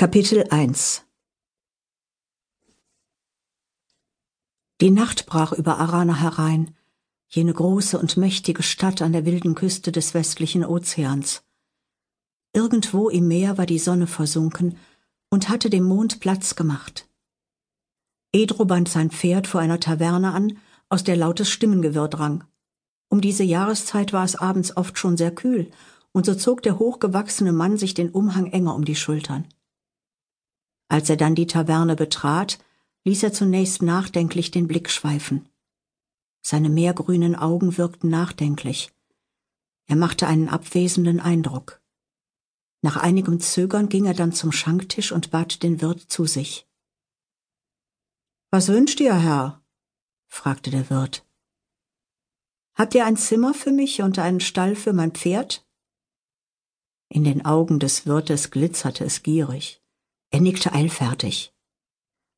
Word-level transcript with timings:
Kapitel 0.00 0.46
1 0.48 1.02
Die 4.80 4.90
Nacht 4.90 5.26
brach 5.26 5.52
über 5.52 5.76
Arana 5.76 6.14
herein, 6.14 6.74
jene 7.28 7.52
große 7.52 7.98
und 7.98 8.16
mächtige 8.16 8.62
Stadt 8.62 9.02
an 9.02 9.12
der 9.12 9.26
wilden 9.26 9.54
Küste 9.54 9.92
des 9.92 10.14
westlichen 10.14 10.64
Ozeans. 10.64 11.42
Irgendwo 12.54 13.10
im 13.10 13.28
Meer 13.28 13.58
war 13.58 13.66
die 13.66 13.78
Sonne 13.78 14.06
versunken 14.06 14.78
und 15.28 15.50
hatte 15.50 15.68
dem 15.68 15.84
Mond 15.84 16.20
Platz 16.20 16.56
gemacht. 16.56 17.06
Edro 18.32 18.64
band 18.64 18.88
sein 18.88 19.10
Pferd 19.10 19.46
vor 19.46 19.60
einer 19.60 19.80
Taverne 19.80 20.32
an, 20.32 20.56
aus 20.88 21.04
der 21.04 21.16
lautes 21.16 21.50
Stimmengewirr 21.50 22.08
drang. 22.08 22.44
Um 23.10 23.20
diese 23.20 23.44
Jahreszeit 23.44 24.14
war 24.14 24.24
es 24.24 24.34
abends 24.34 24.74
oft 24.78 24.96
schon 24.96 25.18
sehr 25.18 25.34
kühl, 25.34 25.70
und 26.12 26.24
so 26.24 26.34
zog 26.34 26.62
der 26.62 26.78
hochgewachsene 26.78 27.52
Mann 27.52 27.76
sich 27.76 27.92
den 27.92 28.08
Umhang 28.08 28.46
enger 28.46 28.74
um 28.74 28.86
die 28.86 28.96
Schultern. 28.96 29.46
Als 30.90 31.08
er 31.08 31.16
dann 31.16 31.36
die 31.36 31.46
Taverne 31.46 31.94
betrat, 31.94 32.58
ließ 33.04 33.22
er 33.22 33.32
zunächst 33.32 33.80
nachdenklich 33.80 34.50
den 34.50 34.66
Blick 34.66 34.90
schweifen. 34.90 35.48
Seine 36.42 36.68
meergrünen 36.68 37.36
Augen 37.36 37.78
wirkten 37.78 38.10
nachdenklich. 38.10 38.90
Er 39.86 39.94
machte 39.94 40.26
einen 40.26 40.48
abwesenden 40.48 41.20
Eindruck. 41.20 41.80
Nach 42.82 42.96
einigem 42.96 43.38
Zögern 43.38 43.88
ging 43.88 44.06
er 44.06 44.14
dann 44.14 44.32
zum 44.32 44.50
Schanktisch 44.50 45.12
und 45.12 45.30
bat 45.30 45.62
den 45.62 45.80
Wirt 45.80 46.00
zu 46.00 46.24
sich. 46.24 46.66
Was 48.50 48.66
wünscht 48.66 48.98
ihr, 48.98 49.14
Herr? 49.14 49.62
fragte 50.26 50.72
der 50.72 50.90
Wirt. 50.90 51.24
Habt 52.74 52.96
ihr 52.96 53.06
ein 53.06 53.16
Zimmer 53.16 53.54
für 53.54 53.70
mich 53.70 54.02
und 54.02 54.18
einen 54.18 54.40
Stall 54.40 54.74
für 54.74 54.92
mein 54.92 55.12
Pferd? 55.12 55.64
In 57.08 57.22
den 57.22 57.44
Augen 57.44 57.78
des 57.78 58.06
Wirtes 58.06 58.50
glitzerte 58.50 59.04
es 59.04 59.22
gierig. 59.22 59.80
Er 60.30 60.40
nickte 60.40 60.72
eilfertig. 60.72 61.52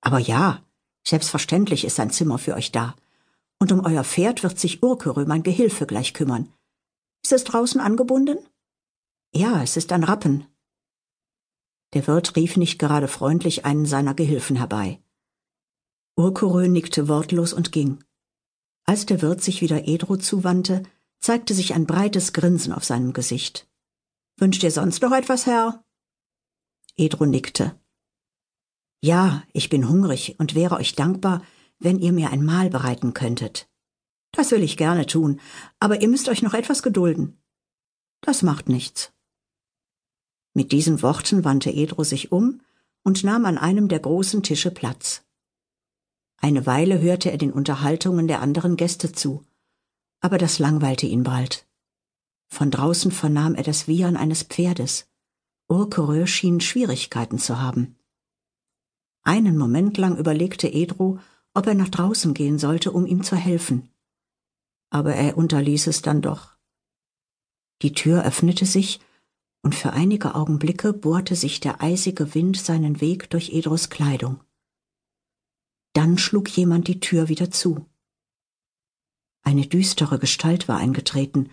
Aber 0.00 0.18
ja, 0.18 0.64
selbstverständlich 1.06 1.84
ist 1.84 2.00
ein 2.00 2.10
Zimmer 2.10 2.38
für 2.38 2.54
euch 2.54 2.72
da. 2.72 2.96
Und 3.58 3.70
um 3.70 3.84
euer 3.84 4.02
Pferd 4.02 4.42
wird 4.42 4.58
sich 4.58 4.82
Urkerö, 4.82 5.24
mein 5.26 5.42
Gehilfe, 5.42 5.86
gleich 5.86 6.14
kümmern. 6.14 6.52
Ist 7.22 7.32
es 7.32 7.44
draußen 7.44 7.80
angebunden? 7.80 8.38
Ja, 9.32 9.62
es 9.62 9.76
ist 9.76 9.92
ein 9.92 10.04
Rappen. 10.04 10.46
Der 11.92 12.06
Wirt 12.06 12.34
rief 12.36 12.56
nicht 12.56 12.78
gerade 12.78 13.08
freundlich 13.08 13.64
einen 13.64 13.86
seiner 13.86 14.14
Gehilfen 14.14 14.56
herbei. 14.56 15.00
Urkurö 16.16 16.68
nickte 16.68 17.08
wortlos 17.08 17.52
und 17.52 17.72
ging. 17.72 18.02
Als 18.84 19.06
der 19.06 19.22
Wirt 19.22 19.42
sich 19.42 19.60
wieder 19.60 19.86
Edro 19.86 20.16
zuwandte, 20.16 20.82
zeigte 21.20 21.54
sich 21.54 21.74
ein 21.74 21.86
breites 21.86 22.32
Grinsen 22.32 22.72
auf 22.72 22.84
seinem 22.84 23.12
Gesicht. 23.12 23.68
Wünscht 24.38 24.62
ihr 24.62 24.70
sonst 24.70 25.02
noch 25.02 25.12
etwas, 25.12 25.46
Herr? 25.46 25.84
Edro 26.96 27.26
nickte. 27.26 27.78
Ja, 29.04 29.42
ich 29.52 29.68
bin 29.68 29.88
hungrig 29.88 30.36
und 30.38 30.54
wäre 30.54 30.76
euch 30.76 30.94
dankbar, 30.94 31.42
wenn 31.80 31.98
ihr 31.98 32.12
mir 32.12 32.30
ein 32.30 32.44
Mahl 32.44 32.70
bereiten 32.70 33.14
könntet. 33.14 33.68
Das 34.30 34.52
will 34.52 34.62
ich 34.62 34.76
gerne 34.76 35.06
tun, 35.06 35.40
aber 35.80 36.00
ihr 36.00 36.08
müsst 36.08 36.28
euch 36.28 36.40
noch 36.40 36.54
etwas 36.54 36.84
gedulden. 36.84 37.42
Das 38.20 38.42
macht 38.42 38.68
nichts. 38.68 39.12
Mit 40.54 40.70
diesen 40.70 41.02
Worten 41.02 41.44
wandte 41.44 41.72
Edro 41.72 42.04
sich 42.04 42.30
um 42.30 42.60
und 43.02 43.24
nahm 43.24 43.44
an 43.44 43.58
einem 43.58 43.88
der 43.88 43.98
großen 43.98 44.44
Tische 44.44 44.70
Platz. 44.70 45.24
Eine 46.36 46.64
Weile 46.66 47.00
hörte 47.00 47.32
er 47.32 47.38
den 47.38 47.52
Unterhaltungen 47.52 48.28
der 48.28 48.40
anderen 48.40 48.76
Gäste 48.76 49.10
zu, 49.10 49.44
aber 50.20 50.38
das 50.38 50.60
langweilte 50.60 51.06
ihn 51.06 51.24
bald. 51.24 51.66
Von 52.48 52.70
draußen 52.70 53.10
vernahm 53.10 53.56
er 53.56 53.64
das 53.64 53.88
Wiehern 53.88 54.16
eines 54.16 54.44
Pferdes. 54.44 55.08
Urkerö 55.68 56.26
schien 56.28 56.60
Schwierigkeiten 56.60 57.38
zu 57.38 57.60
haben. 57.60 57.96
Einen 59.24 59.56
Moment 59.56 59.98
lang 59.98 60.16
überlegte 60.16 60.72
Edro, 60.72 61.20
ob 61.54 61.66
er 61.66 61.74
nach 61.74 61.88
draußen 61.88 62.34
gehen 62.34 62.58
sollte, 62.58 62.92
um 62.92 63.06
ihm 63.06 63.22
zu 63.22 63.36
helfen. 63.36 63.88
Aber 64.90 65.14
er 65.14 65.36
unterließ 65.36 65.86
es 65.86 66.02
dann 66.02 66.22
doch. 66.22 66.56
Die 67.82 67.92
Tür 67.92 68.24
öffnete 68.24 68.66
sich, 68.66 69.00
und 69.62 69.74
für 69.74 69.92
einige 69.92 70.34
Augenblicke 70.34 70.92
bohrte 70.92 71.36
sich 71.36 71.60
der 71.60 71.80
eisige 71.80 72.34
Wind 72.34 72.56
seinen 72.56 73.00
Weg 73.00 73.30
durch 73.30 73.50
Edros 73.52 73.90
Kleidung. 73.90 74.40
Dann 75.92 76.18
schlug 76.18 76.48
jemand 76.48 76.88
die 76.88 77.00
Tür 77.00 77.28
wieder 77.28 77.50
zu. 77.50 77.86
Eine 79.42 79.66
düstere 79.66 80.18
Gestalt 80.18 80.68
war 80.68 80.78
eingetreten, 80.78 81.50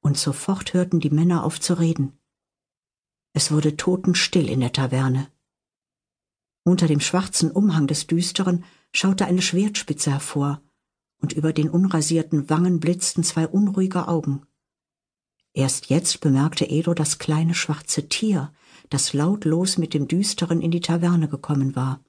und 0.00 0.18
sofort 0.18 0.74
hörten 0.74 0.98
die 0.98 1.10
Männer 1.10 1.44
auf 1.44 1.60
zu 1.60 1.74
reden. 1.74 2.18
Es 3.32 3.52
wurde 3.52 3.76
totenstill 3.76 4.48
in 4.48 4.60
der 4.60 4.72
Taverne. 4.72 5.28
Unter 6.64 6.86
dem 6.86 7.00
schwarzen 7.00 7.50
Umhang 7.50 7.86
des 7.86 8.06
Düsteren 8.06 8.64
schaute 8.92 9.26
eine 9.26 9.42
Schwertspitze 9.42 10.12
hervor, 10.12 10.62
und 11.18 11.32
über 11.32 11.52
den 11.52 11.70
unrasierten 11.70 12.50
Wangen 12.50 12.80
blitzten 12.80 13.24
zwei 13.24 13.46
unruhige 13.46 14.08
Augen. 14.08 14.46
Erst 15.54 15.86
jetzt 15.86 16.20
bemerkte 16.20 16.68
Edo 16.68 16.94
das 16.94 17.18
kleine 17.18 17.54
schwarze 17.54 18.08
Tier, 18.08 18.52
das 18.90 19.12
lautlos 19.12 19.78
mit 19.78 19.94
dem 19.94 20.08
Düsteren 20.08 20.60
in 20.60 20.70
die 20.70 20.80
Taverne 20.80 21.28
gekommen 21.28 21.76
war. 21.76 22.02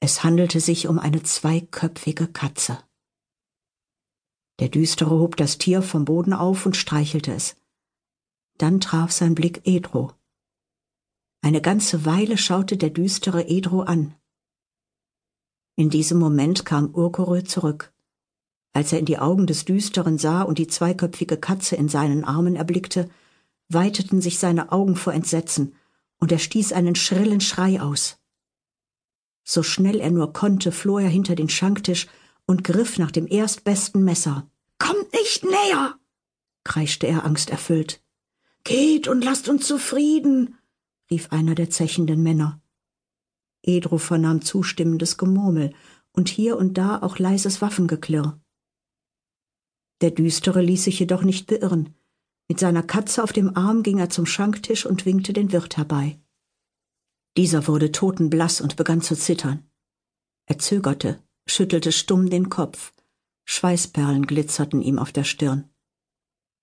Es 0.00 0.24
handelte 0.24 0.60
sich 0.60 0.88
um 0.88 0.98
eine 0.98 1.22
zweiköpfige 1.22 2.26
Katze. 2.28 2.78
Der 4.60 4.68
Düstere 4.68 5.10
hob 5.10 5.36
das 5.36 5.58
Tier 5.58 5.82
vom 5.82 6.04
Boden 6.04 6.32
auf 6.32 6.66
und 6.66 6.76
streichelte 6.76 7.32
es. 7.32 7.56
Dann 8.58 8.80
traf 8.80 9.10
sein 9.10 9.34
Blick 9.34 9.66
Edro. 9.66 10.12
Eine 11.44 11.60
ganze 11.60 12.06
Weile 12.06 12.38
schaute 12.38 12.78
der 12.78 12.88
düstere 12.88 13.46
Edro 13.46 13.82
an. 13.82 14.14
In 15.76 15.90
diesem 15.90 16.18
Moment 16.18 16.64
kam 16.64 16.94
Urkorö 16.94 17.44
zurück. 17.44 17.92
Als 18.72 18.94
er 18.94 18.98
in 18.98 19.04
die 19.04 19.18
Augen 19.18 19.46
des 19.46 19.66
Düsteren 19.66 20.16
sah 20.16 20.40
und 20.40 20.56
die 20.56 20.68
zweiköpfige 20.68 21.36
Katze 21.36 21.76
in 21.76 21.90
seinen 21.90 22.24
Armen 22.24 22.56
erblickte, 22.56 23.10
weiteten 23.68 24.22
sich 24.22 24.38
seine 24.38 24.72
Augen 24.72 24.96
vor 24.96 25.12
Entsetzen, 25.12 25.74
und 26.18 26.32
er 26.32 26.38
stieß 26.38 26.72
einen 26.72 26.94
schrillen 26.94 27.42
Schrei 27.42 27.78
aus. 27.78 28.16
So 29.42 29.62
schnell 29.62 30.00
er 30.00 30.10
nur 30.10 30.32
konnte, 30.32 30.72
floh 30.72 30.98
er 30.98 31.10
hinter 31.10 31.34
den 31.34 31.50
Schanktisch 31.50 32.06
und 32.46 32.64
griff 32.64 32.96
nach 32.96 33.10
dem 33.10 33.26
erstbesten 33.26 34.02
Messer. 34.02 34.48
Kommt 34.78 35.12
nicht 35.12 35.44
näher! 35.44 35.98
kreischte 36.64 37.06
er 37.06 37.26
angsterfüllt. 37.26 38.02
Geht 38.64 39.08
und 39.08 39.22
lasst 39.22 39.50
uns 39.50 39.66
zufrieden, 39.66 40.56
rief 41.10 41.32
einer 41.32 41.54
der 41.54 41.70
zechenden 41.70 42.22
Männer. 42.22 42.60
Edro 43.62 43.98
vernahm 43.98 44.42
zustimmendes 44.42 45.16
Gemurmel 45.16 45.74
und 46.12 46.28
hier 46.28 46.56
und 46.56 46.78
da 46.78 47.00
auch 47.02 47.18
leises 47.18 47.60
Waffengeklirr. 47.60 48.40
Der 50.00 50.10
Düstere 50.10 50.60
ließ 50.60 50.84
sich 50.84 50.98
jedoch 50.98 51.22
nicht 51.22 51.46
beirren. 51.46 51.94
Mit 52.48 52.60
seiner 52.60 52.82
Katze 52.82 53.22
auf 53.22 53.32
dem 53.32 53.56
Arm 53.56 53.82
ging 53.82 53.98
er 53.98 54.10
zum 54.10 54.26
Schanktisch 54.26 54.84
und 54.84 55.06
winkte 55.06 55.32
den 55.32 55.50
Wirt 55.52 55.76
herbei. 55.76 56.20
Dieser 57.36 57.66
wurde 57.66 57.90
totenblass 57.90 58.60
und 58.60 58.76
begann 58.76 59.00
zu 59.00 59.16
zittern. 59.16 59.68
Er 60.46 60.58
zögerte, 60.58 61.22
schüttelte 61.46 61.90
stumm 61.90 62.28
den 62.28 62.50
Kopf. 62.50 62.92
Schweißperlen 63.46 64.26
glitzerten 64.26 64.82
ihm 64.82 64.98
auf 64.98 65.10
der 65.10 65.24
Stirn. 65.24 65.70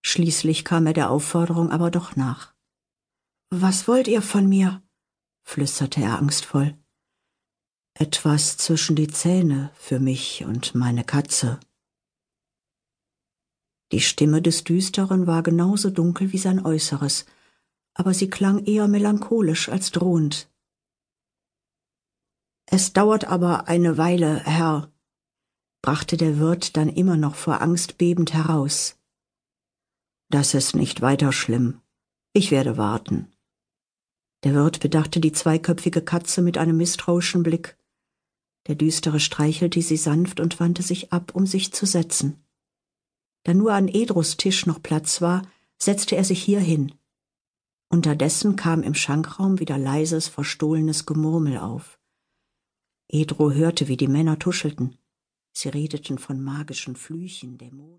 Schließlich 0.04 0.66
kam 0.66 0.88
er 0.88 0.94
der 0.94 1.10
Aufforderung 1.10 1.72
aber 1.72 1.92
doch 1.92 2.16
nach. 2.16 2.51
Was 3.54 3.86
wollt 3.90 4.08
ihr 4.08 4.22
von 4.22 4.48
mir? 4.48 4.82
flüsterte 5.44 6.02
er 6.02 6.18
angstvoll. 6.18 6.78
Etwas 7.94 8.56
zwischen 8.56 8.96
die 8.96 9.10
Zähne 9.10 9.72
für 9.76 10.00
mich 10.00 10.46
und 10.46 10.74
meine 10.74 11.04
Katze. 11.04 11.60
Die 13.92 14.00
Stimme 14.00 14.42
des 14.42 14.64
Düsteren 14.64 15.28
war 15.28 15.44
genauso 15.44 15.90
dunkel 15.90 16.32
wie 16.32 16.38
sein 16.38 16.66
Äußeres, 16.66 17.26
aber 17.94 18.14
sie 18.14 18.30
klang 18.30 18.64
eher 18.64 18.88
melancholisch 18.88 19.68
als 19.68 19.92
drohend. 19.92 20.50
Es 22.68 22.94
dauert 22.94 23.26
aber 23.26 23.68
eine 23.68 23.98
Weile, 23.98 24.40
Herr, 24.46 24.90
brachte 25.82 26.16
der 26.16 26.40
Wirt 26.40 26.78
dann 26.78 26.88
immer 26.88 27.18
noch 27.18 27.36
vor 27.36 27.62
Angst 27.62 27.98
bebend 27.98 28.34
heraus. 28.34 28.98
Das 30.30 30.54
ist 30.54 30.74
nicht 30.74 31.02
weiter 31.02 31.34
schlimm. 31.34 31.82
Ich 32.32 32.50
werde 32.52 32.78
warten. 32.78 33.28
Der 34.44 34.54
Wirt 34.56 34.80
bedachte 34.80 35.20
die 35.20 35.32
zweiköpfige 35.32 36.02
Katze 36.02 36.42
mit 36.42 36.58
einem 36.58 36.78
misstrauischen 36.78 37.44
Blick. 37.44 37.78
Der 38.68 38.76
Düstere 38.76 39.20
streichelte 39.20 39.82
sie 39.82 39.98
sanft 39.98 40.40
und 40.40 40.60
wandte 40.60 40.84
sich 40.84 41.14
ab, 41.14 41.36
um 41.36 41.46
sich 41.46 41.74
zu 41.74 41.86
setzen. 41.86 42.44
Da 43.44 43.54
nur 43.54 43.74
an 43.74 43.88
Edros 43.88 44.38
Tisch 44.38 44.66
noch 44.66 44.82
Platz 44.82 45.22
war, 45.22 45.44
setzte 45.78 46.16
er 46.16 46.24
sich 46.24 46.44
hier 46.44 46.60
hin. 46.60 46.94
Unterdessen 47.90 48.56
kam 48.56 48.84
im 48.84 48.94
Schankraum 48.94 49.60
wieder 49.60 49.78
leises, 49.78 50.28
verstohlenes 50.28 51.06
Gemurmel 51.06 51.58
auf. 51.58 52.00
Edro 53.10 53.52
hörte, 53.52 53.88
wie 53.88 53.98
die 53.98 54.08
Männer 54.08 54.40
tuschelten. 54.40 54.98
Sie 55.54 55.70
redeten 55.70 56.18
von 56.18 56.42
magischen 56.42 56.96
Flüchen, 56.96 57.58
Dämonen. 57.58 57.90